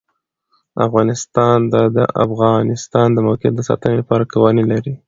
[0.85, 4.93] افغانستان د د افغانستان د موقعیت د ساتنې لپاره قوانین لري.